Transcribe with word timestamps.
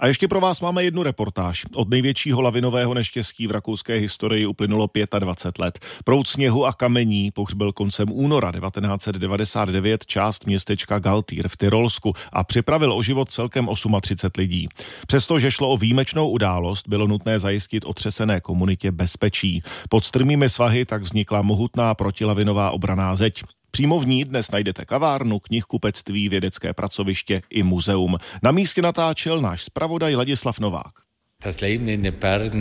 A 0.00 0.06
ještě 0.06 0.28
pro 0.28 0.40
vás 0.40 0.60
máme 0.60 0.84
jednu 0.84 1.02
reportáž. 1.02 1.66
Od 1.74 1.90
největšího 1.90 2.40
lavinového 2.40 2.94
neštěstí 2.94 3.46
v 3.46 3.50
rakouské 3.50 3.94
historii 3.94 4.46
uplynulo 4.46 4.88
25 5.18 5.62
let. 5.64 5.78
Proud 6.04 6.28
sněhu 6.28 6.66
a 6.66 6.72
kamení 6.72 7.30
pohřbil 7.30 7.72
koncem 7.72 8.08
února 8.12 8.52
1999 8.52 10.06
část 10.06 10.46
městečka 10.46 10.98
Galtýr 10.98 11.48
v 11.48 11.56
Tyrolsku 11.56 12.12
a 12.32 12.44
připravil 12.44 12.92
o 12.92 13.02
život 13.02 13.30
celkem 13.30 13.68
38 14.00 14.30
lidí. 14.38 14.68
Přestože 15.06 15.50
šlo 15.50 15.68
o 15.68 15.76
výjimečnou 15.76 16.28
událost, 16.28 16.88
bylo 16.88 17.06
nutné 17.06 17.38
zajistit 17.38 17.84
otřesené 17.84 18.40
komunitě 18.40 18.92
bezpečí. 18.92 19.62
Pod 19.88 20.04
strmými 20.04 20.48
svahy 20.48 20.84
tak 20.84 21.02
vznikla 21.02 21.42
mohutná 21.42 21.94
protilavinová 21.94 22.70
obraná 22.70 23.14
zeď. 23.14 23.42
Přímo 23.70 24.00
v 24.00 24.06
ní 24.06 24.24
dnes 24.24 24.50
najdete 24.50 24.84
kavárnu, 24.84 25.38
knihkupectví, 25.38 26.28
vědecké 26.28 26.74
pracoviště 26.74 27.42
i 27.50 27.62
muzeum. 27.62 28.16
Na 28.42 28.50
místě 28.50 28.82
natáčel 28.82 29.40
náš 29.40 29.64
zpravodaj 29.64 30.14
Ladislav 30.14 30.58
Novák. 30.58 31.09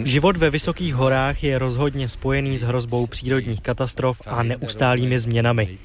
Život 0.04 0.38
ve 0.38 0.50
vysokých 0.50 0.96
horách 0.96 1.44
je 1.44 1.60
rozhodně 1.60 2.08
spojený 2.08 2.58
s 2.58 2.62
hrozbou 2.62 3.08
přírodních 3.08 3.62
katastrof 3.62 4.22
a 4.26 4.44
neustálými 4.44 5.20
změnami. 5.20 5.78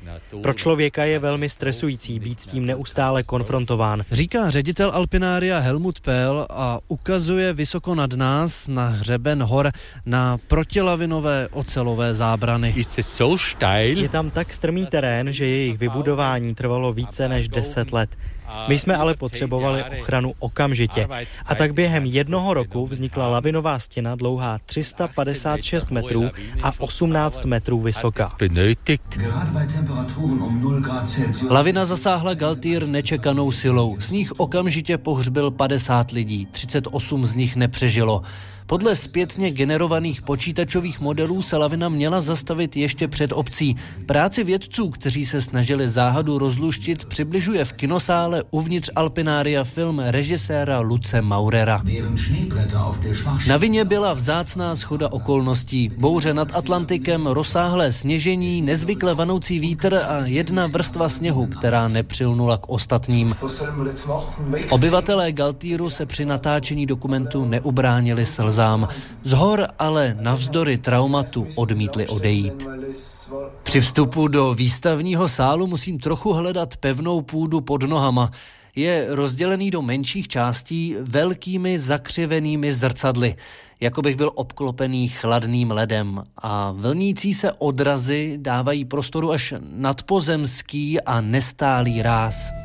Pro 0.43 0.53
člověka 0.53 1.05
je 1.05 1.19
velmi 1.19 1.49
stresující 1.49 2.19
být 2.19 2.41
s 2.41 2.47
tím 2.47 2.67
neustále 2.67 3.23
konfrontován. 3.23 4.05
Říká 4.11 4.51
ředitel 4.51 4.91
Alpinária 4.95 5.59
Helmut 5.59 6.01
Pell 6.01 6.47
a 6.51 6.79
ukazuje 6.89 7.53
vysoko 7.53 7.95
nad 7.95 8.13
nás 8.13 8.69
na 8.69 8.89
hřeben 8.89 9.43
hor 9.43 9.71
na 10.07 10.39
protilavinové 10.49 11.49
ocelové 11.53 12.15
zábrany. 12.15 12.75
Je 13.97 14.09
tam 14.09 14.31
tak 14.31 14.55
strmý 14.55 14.87
terén, 14.87 15.33
že 15.33 15.47
jejich 15.47 15.79
vybudování 15.79 16.55
trvalo 16.55 16.93
více 16.93 17.29
než 17.29 17.49
10 17.49 17.93
let. 17.93 18.11
My 18.69 18.79
jsme 18.79 18.97
ale 18.97 19.15
potřebovali 19.15 19.85
ochranu 20.01 20.35
okamžitě. 20.39 21.09
A 21.47 21.55
tak 21.55 21.75
během 21.75 22.05
jednoho 22.05 22.55
roku 22.55 22.84
vznikla 22.87 23.29
lavinová 23.29 23.79
stěna 23.79 24.15
dlouhá 24.15 24.59
356 24.67 25.91
metrů 25.91 26.31
a 26.63 26.73
18 26.79 27.45
metrů 27.45 27.81
vysoká. 27.81 28.33
Lavina 31.51 31.85
zasáhla 31.85 32.35
Galtýr 32.35 32.87
nečekanou 32.87 33.53
silou. 33.53 34.01
Sníh 34.01 34.33
okamžitě 34.37 34.99
pohřbil 34.99 35.51
50 35.51 36.11
lidí, 36.11 36.47
38 36.51 37.25
z 37.25 37.35
nich 37.35 37.57
nepřežilo. 37.57 38.23
Podle 38.67 38.97
zpětně 38.97 39.51
generovaných 39.51 40.23
počítačových 40.23 41.01
modelů 41.01 41.43
se 41.43 41.57
lavina 41.57 41.89
měla 41.89 42.21
zastavit 42.21 42.77
ještě 42.77 43.09
před 43.09 43.33
obcí. 43.33 43.77
Práci 44.07 44.45
vědců, 44.45 44.91
kteří 44.91 45.27
se 45.27 45.43
snažili 45.43 45.89
záhadu 45.89 46.39
rozluštit, 46.39 47.05
přibližuje 47.05 47.65
v 47.65 47.73
kinosále 47.73 48.45
uvnitř 48.51 48.91
Alpinária 48.97 49.65
film 49.65 49.99
režiséra 49.99 50.81
Luce 50.81 51.23
Maurera. 51.23 51.83
Na 53.49 53.57
vině 53.57 53.85
byla 53.85 54.13
vzácná 54.13 54.77
schoda 54.77 55.09
okolností. 55.09 55.91
Bouře 55.99 56.35
nad 56.35 56.57
Atlantikem, 56.57 57.27
rozsáhlé 57.27 57.93
sněžení, 57.93 58.63
nezvykle 58.63 59.15
vanoucí 59.15 59.59
vítr 59.59 59.95
a 59.95 60.17
jedna 60.25 60.67
vrstva 60.67 61.09
sněhu, 61.09 61.47
která 61.47 61.89
nepřilnula 61.89 62.57
k 62.57 62.69
ostatním. 62.69 63.37
Obyvatelé 64.71 65.33
Galtýru 65.33 65.91
se 65.91 66.07
při 66.07 66.25
natáčení 66.25 66.87
dokumentu 66.87 67.45
neubránili 67.45 68.27
slz 68.27 68.54
slzám. 68.55 68.89
Z 69.23 69.33
hor 69.33 69.69
ale 69.79 70.17
navzdory 70.21 70.79
traumatu 70.79 71.47
odmítli 71.57 72.09
odejít. 72.09 72.69
Při 73.63 73.81
vstupu 73.81 74.29
do 74.29 74.55
výstavního 74.55 75.29
sálu 75.29 75.67
musím 75.67 75.99
trochu 75.99 76.33
hledat 76.33 76.77
pevnou 76.77 77.23
půdu 77.23 77.61
pod 77.61 77.83
nohama. 77.83 78.31
Je 78.77 79.07
rozdělený 79.09 79.71
do 79.71 79.83
menších 79.83 80.29
částí 80.29 80.97
velkými 81.01 81.79
zakřivenými 81.79 82.73
zrcadly, 82.73 83.37
jako 83.81 84.03
bych 84.03 84.17
byl 84.17 84.31
obklopený 84.35 85.09
chladným 85.09 85.71
ledem 85.71 86.23
a 86.39 86.73
vlnící 86.73 87.35
se 87.35 87.53
odrazy 87.53 88.39
dávají 88.41 88.85
prostoru 88.85 89.33
až 89.33 89.55
nadpozemský 89.61 91.01
a 91.01 91.21
nestálý 91.21 92.03
ráz. 92.03 92.64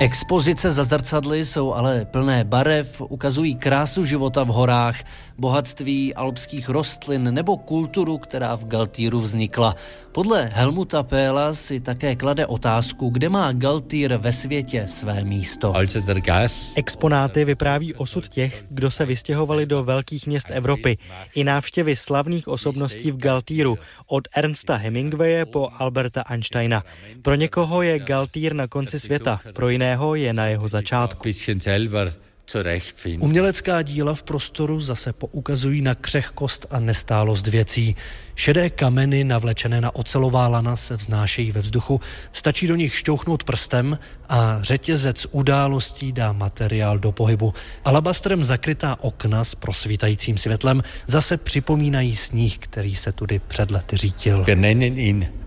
Expozice 0.00 0.72
za 0.72 0.84
zrcadly 0.84 1.46
jsou 1.46 1.72
ale 1.72 2.04
plné 2.04 2.44
barev, 2.44 3.02
ukazují 3.08 3.54
krásu 3.54 4.04
života 4.04 4.44
v 4.44 4.48
horách, 4.48 4.96
bohatství 5.38 6.14
alpských 6.14 6.68
rostlin 6.68 7.34
nebo 7.34 7.56
kulturu, 7.56 8.18
která 8.18 8.54
v 8.54 8.64
Galtýru 8.64 9.20
vznikla. 9.20 9.76
Podle 10.12 10.50
Helmuta 10.54 11.02
Péla 11.02 11.54
si 11.54 11.80
také 11.80 12.16
klade 12.16 12.46
otázku, 12.46 13.08
kde 13.10 13.28
má 13.28 13.52
Galtýr 13.52 14.16
ve 14.16 14.32
světě 14.32 14.86
své 14.86 15.24
místo. 15.24 15.72
Exponáty 16.76 17.44
vypráví 17.44 17.94
osud 17.94 18.28
těch, 18.28 18.64
kdo 18.68 18.90
se 18.90 19.06
vystěhovali 19.06 19.66
do 19.66 19.82
velkých 19.82 20.26
měst 20.26 20.46
Evropy. 20.50 20.98
I 21.34 21.44
návštěvy 21.44 21.96
slavných 21.96 22.48
osobností 22.48 23.10
v 23.10 23.16
Galtýru, 23.16 23.78
od 24.06 24.28
Ernsta 24.36 24.76
Hemingwaye 24.76 25.46
po 25.46 25.68
Alberta 25.78 26.22
Einsteina. 26.22 26.82
Pro 27.22 27.34
někoho 27.34 27.82
je 27.82 27.98
Galtýr 27.98 28.54
na 28.54 28.66
konci 28.66 29.00
světa, 29.00 29.40
pro 29.54 29.70
jiného 29.84 30.14
je 30.14 30.32
na 30.32 30.46
jeho 30.46 30.68
začátku. 30.68 31.22
Umělecká 33.18 33.82
díla 33.82 34.14
v 34.14 34.22
prostoru 34.22 34.80
zase 34.80 35.12
poukazují 35.12 35.82
na 35.82 35.94
křehkost 35.94 36.66
a 36.70 36.80
nestálost 36.80 37.46
věcí. 37.46 37.96
Šedé 38.34 38.70
kameny 38.70 39.24
navlečené 39.24 39.80
na 39.80 39.94
ocelová 39.94 40.48
lana 40.48 40.76
se 40.76 40.96
vznášejí 40.96 41.52
ve 41.52 41.60
vzduchu, 41.60 42.00
stačí 42.32 42.66
do 42.66 42.76
nich 42.76 42.94
šťouchnout 42.94 43.44
prstem 43.44 43.98
a 44.28 44.58
řetězec 44.62 45.26
událostí 45.30 46.12
dá 46.12 46.32
materiál 46.32 46.98
do 46.98 47.12
pohybu. 47.12 47.54
Alabastrem 47.84 48.44
zakrytá 48.44 48.96
okna 49.00 49.44
s 49.44 49.54
prosvítajícím 49.54 50.38
světlem 50.38 50.82
zase 51.06 51.36
připomínají 51.36 52.16
sníh, 52.16 52.58
který 52.58 52.94
se 52.94 53.12
tudy 53.12 53.40
před 53.48 53.70
lety 53.70 53.96
řítil. 53.96 54.44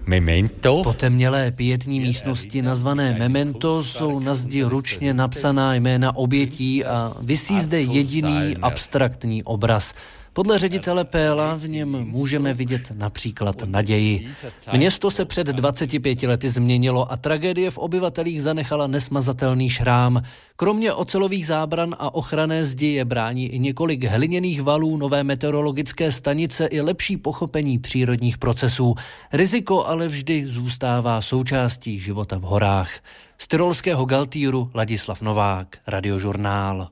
Memento. 0.08 0.80
V 0.82 0.84
potemnělé 0.84 1.52
pětní 1.52 2.00
místnosti 2.00 2.62
nazvané 2.62 3.16
Memento 3.20 3.84
jsou 3.84 4.20
na 4.20 4.36
zdi 4.36 4.64
ručně 4.64 5.14
napsaná 5.14 5.76
jména 5.76 6.16
obětí 6.16 6.86
a 6.86 7.14
vysí 7.24 7.60
zde 7.60 7.82
jediný 7.82 8.58
abstraktní 8.62 9.44
obraz. 9.44 9.94
Podle 10.38 10.60
ředitele 10.60 11.06
Péla 11.06 11.56
v 11.56 11.68
něm 11.68 12.06
můžeme 12.06 12.54
vidět 12.54 12.92
například 12.96 13.56
naději. 13.66 14.30
Město 14.74 15.12
se 15.12 15.26
před 15.26 15.48
25 15.48 16.24
lety 16.24 16.50
změnilo 16.50 17.12
a 17.12 17.18
tragédie 17.18 17.72
v 17.72 17.78
obyvatelích 17.78 18.44
zanechala 18.44 18.88
nesmazatelný 18.88 19.70
šrám. 19.70 20.22
Kromě 20.56 20.94
ocelových 20.94 21.48
zábran 21.48 21.96
a 22.00 22.14
ochranné 22.14 22.66
zdi 22.66 22.88
je 22.88 23.06
brání 23.06 23.48
i 23.48 23.60
několik 23.60 24.04
hliněných 24.04 24.62
valů, 24.62 24.98
nové 24.98 25.24
meteorologické 25.24 26.12
stanice 26.12 26.66
i 26.66 26.82
lepší 26.82 27.18
pochopení 27.18 27.80
přírodních 27.80 28.38
procesů. 28.38 28.96
Riziko 29.34 29.86
ale 29.86 30.08
vždy 30.08 30.46
zůstává 30.46 31.22
součástí 31.22 32.00
života 32.00 32.38
v 32.38 32.42
horách. 32.42 32.90
Z 33.38 33.48
tyrolského 33.48 34.06
Galtýru 34.06 34.72
Ladislav 34.74 35.22
Novák, 35.22 35.78
Radiožurnál. 35.88 36.86